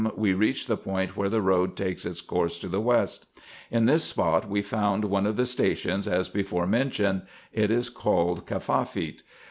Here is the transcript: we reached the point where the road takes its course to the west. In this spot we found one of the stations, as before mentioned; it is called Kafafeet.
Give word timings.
we 0.15 0.33
reached 0.33 0.67
the 0.67 0.75
point 0.75 1.15
where 1.15 1.29
the 1.29 1.43
road 1.43 1.75
takes 1.75 2.07
its 2.07 2.21
course 2.21 2.57
to 2.57 2.67
the 2.67 2.81
west. 2.81 3.27
In 3.69 3.85
this 3.85 4.03
spot 4.03 4.49
we 4.49 4.63
found 4.63 5.05
one 5.05 5.27
of 5.27 5.35
the 5.35 5.45
stations, 5.45 6.07
as 6.07 6.27
before 6.27 6.65
mentioned; 6.65 7.21
it 7.53 7.69
is 7.69 7.87
called 7.91 8.47
Kafafeet. 8.47 9.21